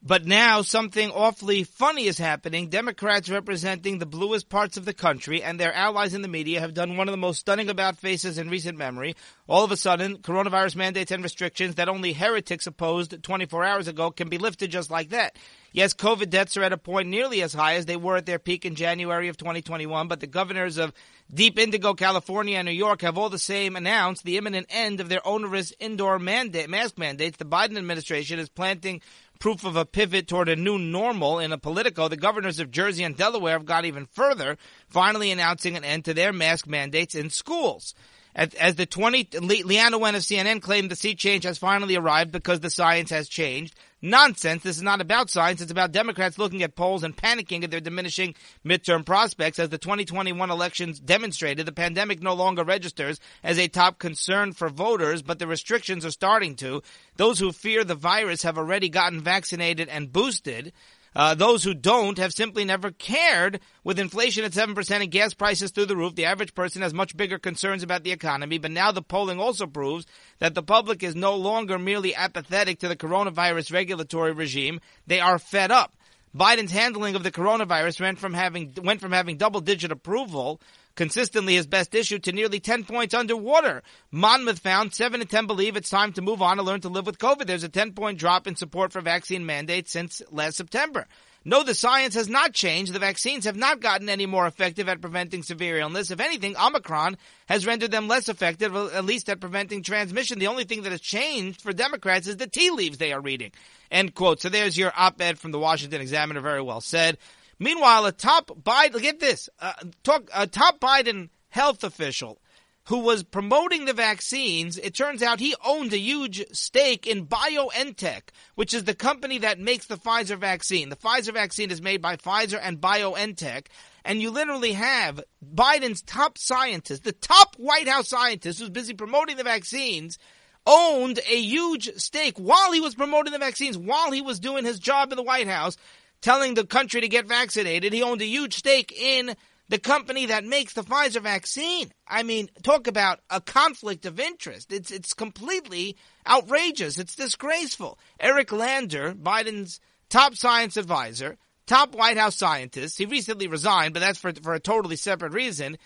[0.06, 2.68] But now something awfully funny is happening.
[2.68, 6.74] Democrats representing the bluest parts of the country and their allies in the media have
[6.74, 9.16] done one of the most stunning about faces in recent memory.
[9.46, 14.10] All of a sudden, coronavirus mandates and restrictions that only heretics opposed 24 hours ago
[14.10, 15.38] can be lifted just like that.
[15.74, 18.38] Yes, COVID deaths are at a point nearly as high as they were at their
[18.38, 20.92] peak in January of 2021, but the governors of
[21.34, 25.08] Deep Indigo, California, and New York have all the same announced the imminent end of
[25.08, 27.38] their onerous indoor mandate, mask mandates.
[27.38, 29.00] The Biden administration is planting
[29.40, 32.06] proof of a pivot toward a new normal in a Politico.
[32.06, 34.56] The governors of Jersey and Delaware have gone even further,
[34.86, 37.96] finally announcing an end to their mask mandates in schools.
[38.34, 42.58] As the 20, Leana Wen of CNN claimed the sea change has finally arrived because
[42.58, 43.74] the science has changed.
[44.02, 44.62] Nonsense.
[44.62, 45.62] This is not about science.
[45.62, 48.34] It's about Democrats looking at polls and panicking at their diminishing
[48.66, 49.58] midterm prospects.
[49.58, 54.68] As the 2021 elections demonstrated, the pandemic no longer registers as a top concern for
[54.68, 56.82] voters, but the restrictions are starting to.
[57.16, 60.72] Those who fear the virus have already gotten vaccinated and boosted.
[61.14, 63.60] Uh, those who don't have simply never cared.
[63.84, 67.16] With inflation at 7% and gas prices through the roof, the average person has much
[67.16, 68.58] bigger concerns about the economy.
[68.58, 70.06] But now the polling also proves
[70.38, 74.80] that the public is no longer merely apathetic to the coronavirus regulatory regime.
[75.06, 75.94] They are fed up.
[76.36, 80.60] Biden's handling of the coronavirus went from having went from having double digit approval
[80.94, 83.82] consistently his best issue to nearly 10 points underwater.
[84.10, 87.06] Monmouth found 7 to 10 believe it's time to move on and learn to live
[87.06, 87.46] with COVID.
[87.46, 91.06] There's a 10 point drop in support for vaccine mandates since last September.
[91.46, 92.94] No, the science has not changed.
[92.94, 96.10] The vaccines have not gotten any more effective at preventing severe illness.
[96.10, 100.38] If anything, Omicron has rendered them less effective, at least at preventing transmission.
[100.38, 103.52] The only thing that has changed for Democrats is the tea leaves they are reading.
[103.90, 104.40] End quote.
[104.40, 106.40] So there's your op-ed from the Washington Examiner.
[106.40, 107.18] Very well said.
[107.58, 112.40] Meanwhile, a top Biden, get this, uh, talk, a top Biden health official
[112.88, 118.22] who was promoting the vaccines, it turns out he owned a huge stake in BioNTech,
[118.56, 120.90] which is the company that makes the Pfizer vaccine.
[120.90, 123.66] The Pfizer vaccine is made by Pfizer and BioNTech,
[124.04, 129.38] and you literally have Biden's top scientist, the top White House scientist who's busy promoting
[129.38, 130.18] the vaccines,
[130.66, 134.78] owned a huge stake while he was promoting the vaccines, while he was doing his
[134.78, 135.78] job in the White House,
[136.24, 137.92] telling the country to get vaccinated.
[137.92, 139.36] He owned a huge stake in
[139.68, 141.92] the company that makes the Pfizer vaccine.
[142.08, 144.72] I mean, talk about a conflict of interest.
[144.72, 146.98] It's it's completely outrageous.
[146.98, 147.98] It's disgraceful.
[148.18, 154.18] Eric Lander, Biden's top science advisor, top White House scientist, he recently resigned, but that's
[154.18, 155.76] for for a totally separate reason.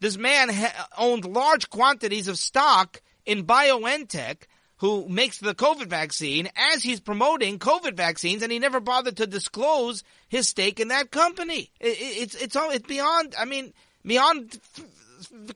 [0.00, 4.42] This man ha- owned large quantities of stock in BioNTech
[4.78, 9.26] who makes the COVID vaccine as he's promoting COVID vaccines, and he never bothered to
[9.26, 11.70] disclose his stake in that company.
[11.80, 13.34] It, it's it's it's beyond.
[13.38, 13.72] I mean,
[14.04, 14.58] beyond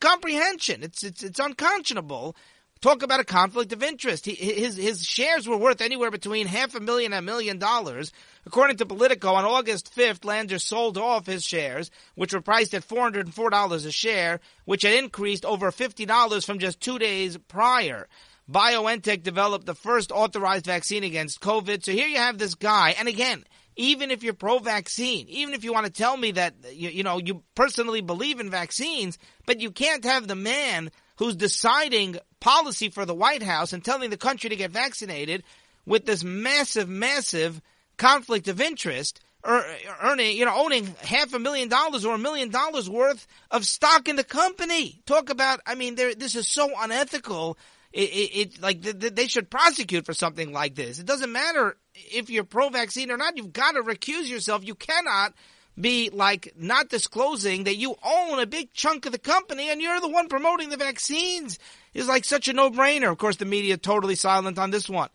[0.01, 0.83] comprehension.
[0.83, 2.37] It's it's it's unconscionable.
[2.81, 4.25] Talk about a conflict of interest.
[4.25, 8.13] He, his his shares were worth anywhere between half a million and a million dollars.
[8.47, 12.87] According to Politico, on August 5th, Lander sold off his shares, which were priced at
[12.87, 18.07] $404 a share, which had increased over $50 from just two days prior.
[18.51, 21.85] BioNTech developed the first authorized vaccine against COVID.
[21.85, 22.95] So here you have this guy.
[22.99, 23.45] And again,
[23.77, 27.19] even if you're pro-vaccine, even if you want to tell me that, you, you know,
[27.19, 33.05] you personally believe in vaccines, but you can't have the man who's deciding policy for
[33.05, 35.45] the White House and telling the country to get vaccinated
[35.85, 37.61] with this massive, massive
[37.97, 42.91] conflict of interest earning, you know, owning half a million dollars or a million dollars
[42.91, 45.01] worth of stock in the company.
[45.07, 47.57] Talk about, I mean, this is so unethical
[47.93, 50.99] it, it, it like th- th- they should prosecute for something like this.
[50.99, 53.37] It doesn't matter if you're pro-vaccine or not.
[53.37, 54.65] You've got to recuse yourself.
[54.65, 55.35] You cannot
[55.81, 60.01] be like not disclosing that you own a big chunk of the company and you're
[60.01, 61.59] the one promoting the vaccines
[61.95, 63.11] is like such a no-brainer.
[63.11, 65.09] Of course, the media totally silent on this one.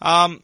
[0.00, 0.42] Um,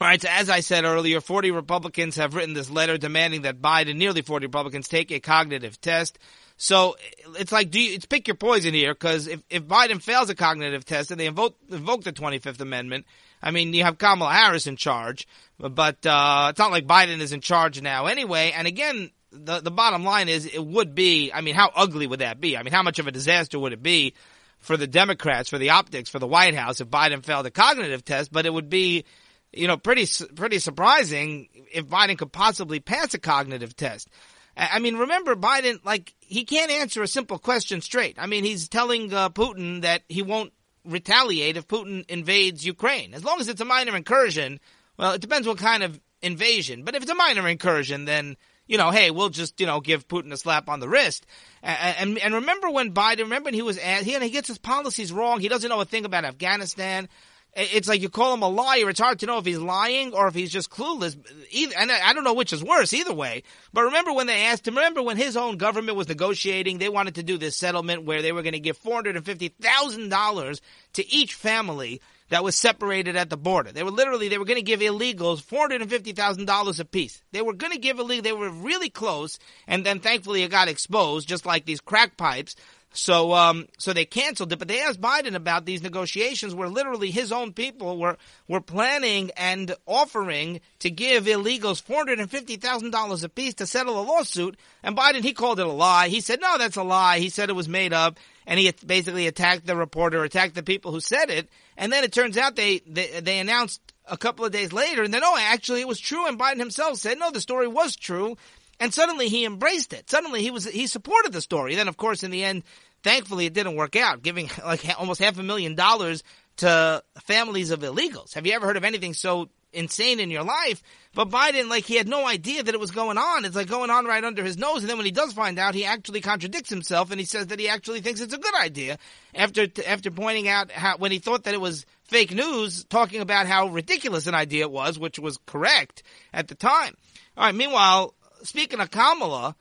[0.00, 3.60] all right, so as I said earlier, 40 Republicans have written this letter demanding that
[3.60, 6.18] Biden, nearly 40 Republicans, take a cognitive test.
[6.62, 6.96] So
[7.38, 10.34] it's like, do you, it's pick your poison here, because if, if Biden fails a
[10.34, 13.06] cognitive test and they invoke, invoke the 25th Amendment,
[13.42, 15.26] I mean, you have Kamala Harris in charge,
[15.58, 18.52] but uh, it's not like Biden is in charge now anyway.
[18.54, 21.32] And again, the the bottom line is, it would be.
[21.32, 22.58] I mean, how ugly would that be?
[22.58, 24.12] I mean, how much of a disaster would it be
[24.58, 28.04] for the Democrats, for the optics, for the White House if Biden failed a cognitive
[28.04, 28.30] test?
[28.30, 29.06] But it would be,
[29.50, 34.10] you know, pretty pretty surprising if Biden could possibly pass a cognitive test.
[34.56, 38.16] I mean, remember Biden, like, he can't answer a simple question straight.
[38.16, 40.52] I mean, he's telling uh, Putin that he won't
[40.84, 43.14] retaliate if Putin invades Ukraine.
[43.14, 44.60] As long as it's a minor incursion,
[44.96, 46.84] well, it depends what kind of invasion.
[46.84, 48.36] But if it's a minor incursion, then,
[48.68, 51.26] you know, hey, we'll just, you know, give Putin a slap on the wrist.
[51.64, 54.58] And, and, and remember when Biden, remember when he was asked, he, he gets his
[54.58, 55.40] policies wrong.
[55.40, 57.08] He doesn't know a thing about Afghanistan
[57.54, 58.88] it's like you call him a liar.
[58.90, 61.16] It's hard to know if he's lying or if he's just clueless.
[61.50, 63.42] Either, and I don't know which is worse either way.
[63.72, 67.16] But remember when they asked him, remember when his own government was negotiating, they wanted
[67.16, 70.60] to do this settlement where they were going to give $450,000
[70.94, 73.72] to each family that was separated at the border.
[73.72, 77.22] They were literally, they were going to give illegals $450,000 apiece.
[77.32, 80.68] They were going to give illegal, they were really close, and then thankfully it got
[80.68, 82.54] exposed, just like these crack pipes.
[82.92, 87.12] So, um, so they canceled it, but they asked Biden about these negotiations where literally
[87.12, 88.16] his own people were,
[88.48, 94.56] were planning and offering to give illegals $450,000 apiece to settle a lawsuit.
[94.82, 96.08] And Biden, he called it a lie.
[96.08, 97.20] He said, no, that's a lie.
[97.20, 98.18] He said it was made up.
[98.44, 101.48] And he basically attacked the reporter, attacked the people who said it.
[101.76, 105.14] And then it turns out they, they, they announced a couple of days later and
[105.14, 106.26] then, oh, actually it was true.
[106.26, 108.36] And Biden himself said, no, the story was true.
[108.80, 110.10] And suddenly he embraced it.
[110.10, 111.74] Suddenly he was, he supported the story.
[111.74, 112.64] Then of course in the end,
[113.02, 116.24] thankfully it didn't work out, giving like almost half a million dollars
[116.56, 118.34] to families of illegals.
[118.34, 120.82] Have you ever heard of anything so insane in your life?
[121.14, 123.44] But Biden, like, he had no idea that it was going on.
[123.44, 124.82] It's like going on right under his nose.
[124.82, 127.58] And then when he does find out, he actually contradicts himself and he says that
[127.58, 128.98] he actually thinks it's a good idea
[129.34, 133.46] after, after pointing out how, when he thought that it was fake news, talking about
[133.46, 136.94] how ridiculous an idea it was, which was correct at the time.
[137.36, 137.54] All right.
[137.54, 139.56] Meanwhile, speaking of Kamala,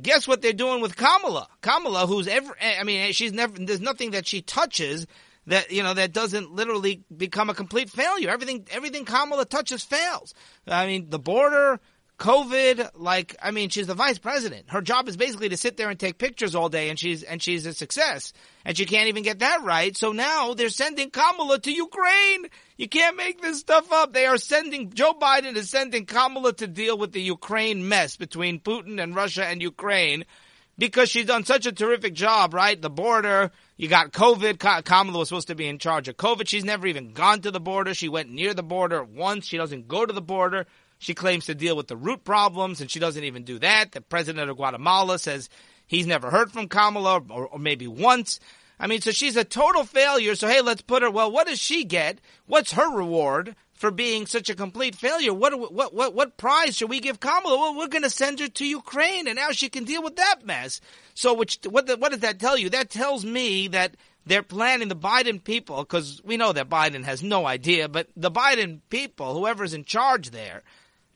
[0.00, 1.48] guess what they're doing with Kamala?
[1.60, 5.06] Kamala, who's ever, eh, I mean, eh, she's never, there's nothing that she touches
[5.46, 8.30] that you know that doesn't literally become a complete failure.
[8.30, 10.34] Everything everything Kamala touches fails.
[10.66, 11.80] I mean, the border,
[12.18, 14.70] COVID, like I mean, she's the vice president.
[14.70, 17.42] Her job is basically to sit there and take pictures all day, and she's and
[17.42, 18.32] she's a success.
[18.64, 19.96] And she can't even get that right.
[19.96, 22.46] So now they're sending Kamala to Ukraine.
[22.78, 24.12] You can't make this stuff up.
[24.12, 28.60] They are sending Joe Biden is sending Kamala to deal with the Ukraine mess between
[28.60, 30.24] Putin and Russia and Ukraine
[30.78, 32.80] because she's done such a terrific job, right?
[32.80, 34.84] The border, you got COVID.
[34.84, 36.46] Kamala was supposed to be in charge of COVID.
[36.46, 37.94] She's never even gone to the border.
[37.94, 39.46] She went near the border once.
[39.46, 40.66] She doesn't go to the border.
[41.04, 43.92] She claims to deal with the root problems, and she doesn't even do that.
[43.92, 45.50] The president of Guatemala says
[45.86, 48.40] he's never heard from Kamala, or, or maybe once.
[48.80, 50.34] I mean, so she's a total failure.
[50.34, 51.10] So hey, let's put her.
[51.10, 52.22] Well, what does she get?
[52.46, 53.54] What's her reward?
[53.74, 55.34] for being such a complete failure.
[55.34, 57.58] What what what what prize should we give Kamala?
[57.58, 60.46] Well, we're going to send her to Ukraine, and now she can deal with that
[60.46, 60.80] mess.
[61.14, 62.70] So, which what the, what does that tell you?
[62.70, 67.22] That tells me that they're planning the Biden people because we know that Biden has
[67.22, 70.62] no idea, but the Biden people, whoever's in charge there.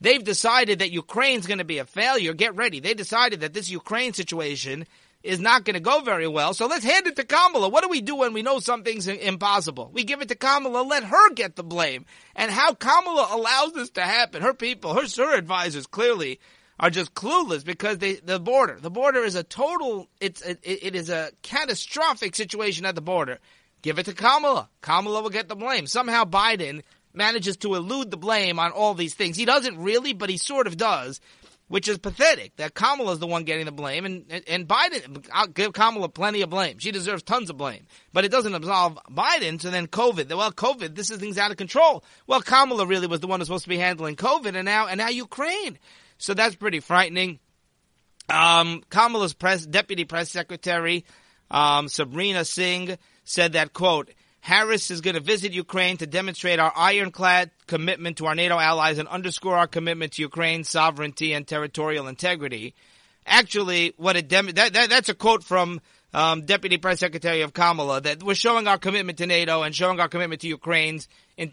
[0.00, 2.32] They've decided that Ukraine's going to be a failure.
[2.34, 2.80] Get ready.
[2.80, 4.87] They decided that this Ukraine situation
[5.22, 6.54] is not going to go very well.
[6.54, 7.68] So let's hand it to Kamala.
[7.68, 9.90] What do we do when we know something's impossible?
[9.92, 12.06] We give it to Kamala, let her get the blame.
[12.37, 16.38] And how Kamala allows this to happen, her people, her, her advisors clearly
[16.78, 20.94] are just clueless because they, the border, the border is a total, it's, it, it
[20.94, 23.38] is a catastrophic situation at the border.
[23.82, 24.68] Give it to Kamala.
[24.80, 25.87] Kamala will get the blame.
[25.87, 26.82] Somehow Biden
[27.12, 29.37] manages to elude the blame on all these things.
[29.37, 31.21] He doesn't really, but he sort of does
[31.68, 35.27] which is pathetic that Kamala is the one getting the blame, and and Biden.
[35.33, 36.79] I'll give Kamala plenty of blame.
[36.79, 39.61] She deserves tons of blame, but it doesn't absolve Biden.
[39.61, 40.35] So then COVID.
[40.35, 40.94] Well, COVID.
[40.94, 42.05] This is things out of control.
[42.27, 44.99] Well, Kamala really was the one who's supposed to be handling COVID, and now and
[44.99, 45.79] now Ukraine.
[46.16, 47.38] So that's pretty frightening.
[48.31, 51.05] Um, Kamala's press deputy press secretary
[51.51, 54.11] um, Sabrina Singh said that quote
[54.48, 58.96] Harris is going to visit Ukraine to demonstrate our ironclad commitment to our NATO allies
[58.96, 62.74] and underscore our commitment to Ukraine's sovereignty and territorial integrity.
[63.26, 65.82] Actually, what it dem- that, that, that's a quote from
[66.14, 70.00] um, Deputy Press Secretary of Kamala that we're showing our commitment to NATO and showing
[70.00, 71.08] our commitment to Ukraine's.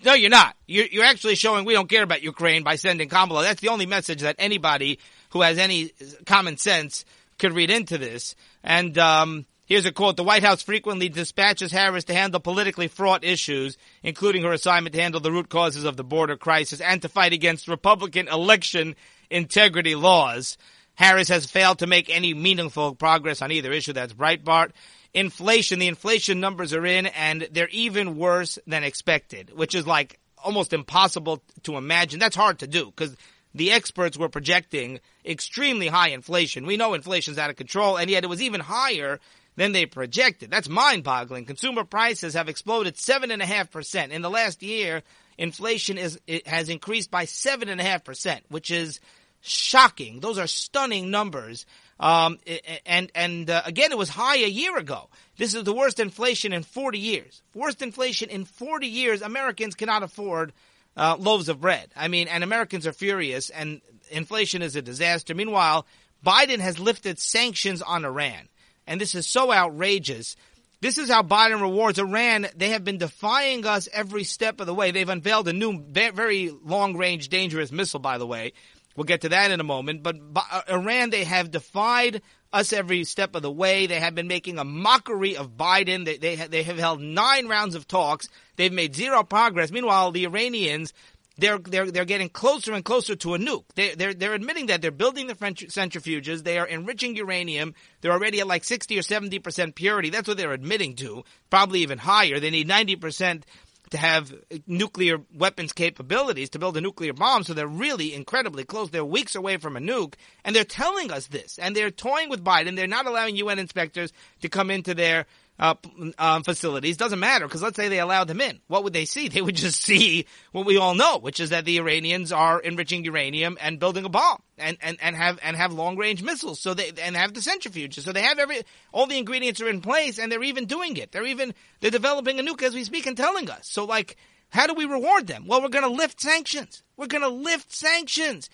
[0.06, 0.56] No, you're not.
[0.66, 3.44] You're, you're actually showing we don't care about Ukraine by sending Kamala.
[3.44, 5.00] That's the only message that anybody
[5.32, 5.92] who has any
[6.26, 7.04] common sense
[7.40, 8.36] could read into this.
[8.64, 10.16] And um, Here's a quote.
[10.16, 15.02] The White House frequently dispatches Harris to handle politically fraught issues, including her assignment to
[15.02, 18.96] handle the root causes of the border crisis and to fight against Republican election
[19.32, 20.58] integrity laws.
[20.94, 23.94] Harris has failed to make any meaningful progress on either issue.
[23.94, 24.72] That's Breitbart.
[25.16, 30.20] Inflation, the inflation numbers are in and they're even worse than expected, which is like
[30.44, 32.20] almost impossible to imagine.
[32.20, 33.16] That's hard to do because
[33.56, 36.68] the experts were projecting extremely high inflation.
[36.68, 39.20] We know inflation's out of control and yet it was even higher
[39.56, 40.52] than they projected.
[40.52, 41.46] That's mind boggling.
[41.46, 44.10] Consumer prices have exploded 7.5%.
[44.10, 45.04] In the last year,
[45.38, 49.00] inflation is, has increased by 7.5%, which is
[49.42, 50.20] shocking.
[50.20, 51.66] Those are stunning numbers.
[52.00, 52.40] Um,
[52.86, 55.10] and, and, uh, again, it was high a year ago.
[55.38, 57.42] This is the worst inflation in 40 years.
[57.54, 59.22] Worst inflation in 40 years.
[59.22, 60.52] Americans cannot afford,
[60.98, 61.90] uh, loaves of bread.
[61.96, 65.34] I mean, and Americans are furious and inflation is a disaster.
[65.34, 65.86] Meanwhile,
[66.26, 68.50] Biden has lifted sanctions on Iran
[68.88, 70.36] and this is so outrageous.
[70.82, 72.48] This is how Biden rewards Iran.
[72.56, 74.92] They have been defying us every step of the way.
[74.92, 78.54] They've unveiled a new, very long range, dangerous missile, by the way.
[78.96, 80.04] We'll get to that in a moment.
[80.04, 82.22] But uh, Iran, they have defied
[82.54, 83.88] us every step of the way.
[83.88, 86.06] They have been making a mockery of Biden.
[86.06, 88.30] They, they, they have held nine rounds of talks.
[88.56, 89.72] They've made zero progress.
[89.72, 90.94] Meanwhile, the Iranians,
[91.38, 93.66] they're, they're, they're getting closer and closer to a nuke.
[93.76, 96.44] They, they're, they're admitting that they're building the centrifuges.
[96.44, 97.76] They are enriching uranium.
[98.02, 100.10] They're already at like 60 or 70% purity.
[100.10, 101.24] That's what they're admitting to.
[101.50, 102.40] Probably even higher.
[102.40, 103.44] They need 90%
[103.92, 104.34] to have
[104.66, 107.44] nuclear weapons capabilities to build a nuclear bomb.
[107.44, 108.90] So they're really incredibly close.
[108.90, 110.16] They're weeks away from a nuke.
[110.44, 111.60] And they're telling us this.
[111.60, 112.76] And they're toying with Biden.
[112.76, 115.26] They're not allowing UN inspectors to come into their
[115.58, 115.76] uh,
[116.18, 116.98] um, facilities.
[116.98, 118.60] Doesn't matter because let's say they allowed them in.
[118.68, 119.30] What would they see?
[119.30, 123.06] They would just see what we all know, which is that the Iranians are enriching
[123.06, 126.60] uranium and building a bomb and, and, and have and have long range missiles.
[126.60, 128.02] So they and have the centrifuges.
[128.02, 131.12] So they have every all the ingredients are in place and they're even doing it.
[131.12, 133.68] They're even they're developing a nuke as we speak and telling us.
[133.70, 134.18] So like,
[134.50, 135.46] how do we reward them?
[135.48, 136.84] Well, we're going to lift sanctions.
[136.98, 138.50] We're going to lift sanctions.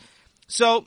[0.48, 0.86] So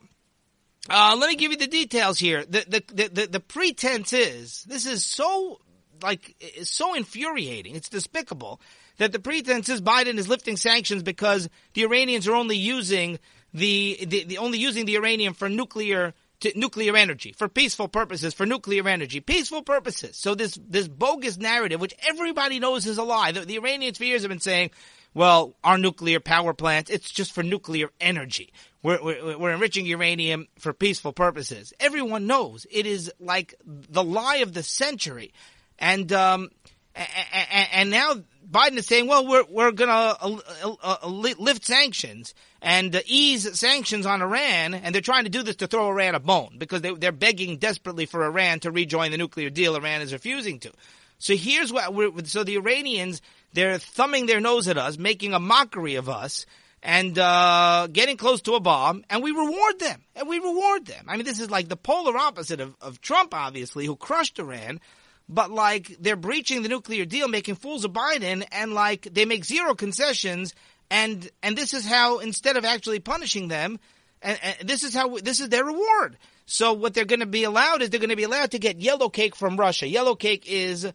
[0.88, 2.44] uh, let me give you the details here.
[2.44, 5.60] The, the, the, the, the pretense is, this is so
[6.04, 7.74] like it's so infuriating.
[7.74, 8.60] It's despicable
[8.98, 13.18] that the pretense is Biden is lifting sanctions because the Iranians are only using
[13.52, 16.14] the, the, the only using the uranium for nuclear
[16.54, 19.18] nuclear energy for peaceful purposes for nuclear energy.
[19.20, 20.16] Peaceful purposes.
[20.16, 24.04] So this this bogus narrative which everybody knows is a lie the, the Iranians for
[24.04, 24.70] years have been saying
[25.14, 28.52] well our nuclear power plants it's just for nuclear energy.
[28.82, 31.72] We're, we're, we're enriching uranium for peaceful purposes.
[31.80, 32.66] Everyone knows.
[32.70, 35.32] It is like the lie of the century
[35.84, 36.48] and um,
[36.94, 38.14] and now
[38.50, 40.38] Biden is saying, well, we're we're going to uh,
[40.82, 45.56] uh, uh, lift sanctions and ease sanctions on Iran, and they're trying to do this
[45.56, 49.18] to throw Iran a bone because they, they're begging desperately for Iran to rejoin the
[49.18, 49.76] nuclear deal.
[49.76, 50.72] Iran is refusing to.
[51.18, 53.20] So here's what we're, so the Iranians
[53.52, 56.46] they're thumbing their nose at us, making a mockery of us,
[56.82, 61.04] and uh, getting close to a bomb, and we reward them, and we reward them.
[61.08, 64.80] I mean, this is like the polar opposite of, of Trump, obviously, who crushed Iran
[65.28, 69.44] but like they're breaching the nuclear deal, making fools of Biden, and like they make
[69.44, 70.54] zero concessions,
[70.90, 73.78] and and this is how instead of actually punishing them,
[74.22, 76.16] and, and this is how this is their reward.
[76.46, 78.80] So what they're going to be allowed is they're going to be allowed to get
[78.80, 79.88] yellow cake from Russia.
[79.88, 80.86] Yellow cake is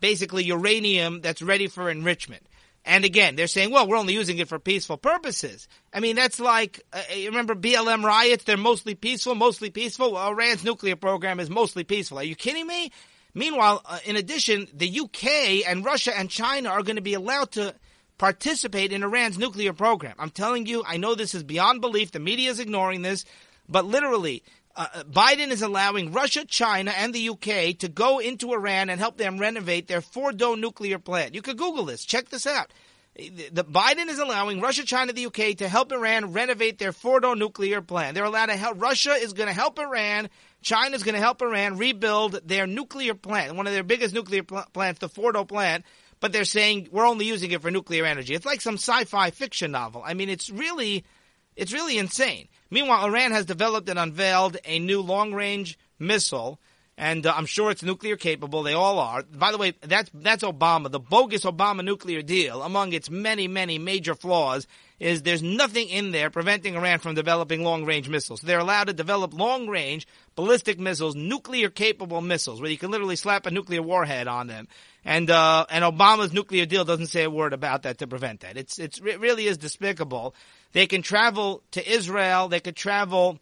[0.00, 2.46] basically uranium that's ready for enrichment.
[2.86, 5.68] And again, they're saying, well, we're only using it for peaceful purposes.
[5.92, 8.44] I mean, that's like, uh, you remember BLM riots?
[8.44, 10.12] They're mostly peaceful, mostly peaceful.
[10.12, 12.18] Well, Iran's nuclear program is mostly peaceful.
[12.18, 12.92] Are you kidding me?
[13.34, 17.50] Meanwhile, uh, in addition, the UK and Russia and China are going to be allowed
[17.52, 17.74] to
[18.16, 20.14] participate in Iran's nuclear program.
[20.18, 22.12] I'm telling you, I know this is beyond belief.
[22.12, 23.24] The media is ignoring this,
[23.68, 24.44] but literally,
[24.76, 29.00] uh, uh Biden is allowing Russia, China, and the UK to go into Iran and
[29.00, 31.34] help them renovate their Fordo nuclear plant.
[31.34, 32.04] You could Google this.
[32.04, 32.72] Check this out.
[33.16, 37.80] The, Biden is allowing Russia, China, the UK to help Iran renovate their Fordo nuclear
[37.80, 38.14] plant.
[38.14, 38.80] They're allowed to help.
[38.80, 40.28] Russia is going to help Iran
[40.64, 44.64] China's going to help Iran rebuild their nuclear plant, one of their biggest nuclear pl-
[44.72, 45.84] plants, the Fordo plant.
[46.20, 48.34] But they're saying we're only using it for nuclear energy.
[48.34, 50.02] It's like some sci-fi fiction novel.
[50.04, 51.04] I mean, it's really,
[51.54, 52.48] it's really insane.
[52.70, 56.58] Meanwhile, Iran has developed and unveiled a new long-range missile
[56.96, 58.62] and uh, I'm sure it's nuclear capable.
[58.62, 59.22] They all are.
[59.22, 60.90] By the way, that's that's Obama.
[60.90, 64.66] The bogus Obama nuclear deal, among its many many major flaws,
[65.00, 68.40] is there's nothing in there preventing Iran from developing long range missiles.
[68.40, 73.16] They're allowed to develop long range ballistic missiles, nuclear capable missiles, where you can literally
[73.16, 74.68] slap a nuclear warhead on them.
[75.04, 78.56] And uh, and Obama's nuclear deal doesn't say a word about that to prevent that.
[78.56, 80.34] It's it's it really is despicable.
[80.72, 82.48] They can travel to Israel.
[82.48, 83.38] They could travel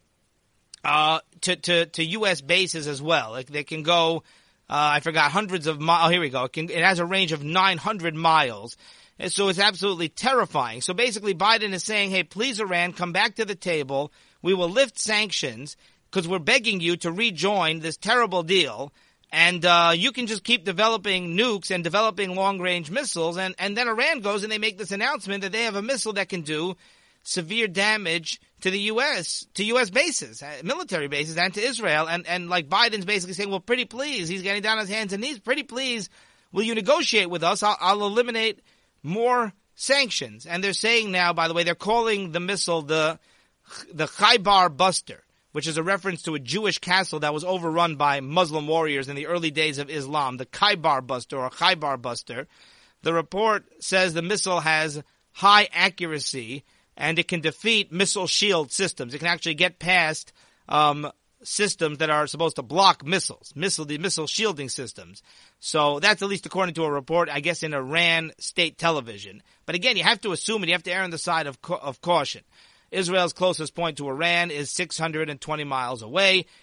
[0.85, 2.41] uh, to to to U.S.
[2.41, 3.31] bases as well.
[3.31, 4.25] Like they can go.
[4.71, 6.07] Uh, I forgot hundreds of miles.
[6.07, 6.45] Oh, here we go.
[6.45, 8.79] It, can, it has a range of 900 miles.
[9.23, 10.81] And so it's absolutely terrifying.
[10.81, 14.13] So basically, Biden is saying, hey, please, Iran, come back to the table.
[14.43, 15.77] We will lift sanctions
[16.11, 18.93] because we're begging you to rejoin this terrible deal.
[19.31, 23.39] And uh, you can just keep developing nukes and developing long range missiles.
[23.39, 26.15] And, and then Iran goes and they make this announcement that they have a missile
[26.15, 26.77] that can do
[27.23, 29.47] severe damage to the U.S.
[29.55, 29.91] to U.S.
[29.91, 32.09] bases, uh, military bases, and to Israel.
[32.09, 35.13] And and like Biden's basically saying, well, pretty please, he's getting down on his hands
[35.13, 35.39] and knees.
[35.39, 36.11] Pretty please,
[36.51, 37.63] will you negotiate with us?
[37.63, 38.59] I'll, I'll eliminate
[39.03, 40.47] more sanctions.
[40.47, 43.19] And they're saying now, by the way, they're calling the missile the
[43.93, 48.21] the Khaybar Buster, which is a reference to a Jewish castle that was overrun by
[48.21, 50.37] Muslim warriors in the early days of Islam.
[50.37, 52.49] The Khaybar Buster or Khaybar Buster.
[53.03, 56.65] The report says the missile has high accuracy
[56.97, 59.15] and it can defeat missile shield systems.
[59.15, 60.33] It can actually get past
[60.69, 61.11] um,
[61.45, 65.23] systems that are supposed to block missiles, missile the missile shielding systems.
[65.61, 69.43] So that's at least according to a report, I guess, in Iran state television.
[69.67, 70.69] But again, you have to assume it.
[70.69, 72.43] You have to err on the side of of caution.
[72.91, 76.45] Israel's closest point to Iran is 620 miles away.